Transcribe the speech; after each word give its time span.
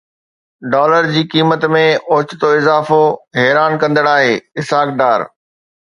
dollar 0.73 1.09
جي 1.15 1.21
قيمت 1.33 1.67
۾ 1.75 1.83
اوچتو 2.15 2.49
اضافو 2.61 3.01
حيران 3.41 3.71
ڪندڙ 3.85 4.05
آهي: 4.15 4.33
اسحاق 4.63 4.99
ڊار 5.03 5.19